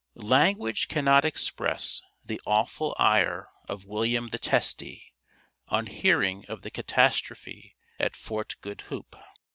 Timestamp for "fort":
8.15-8.55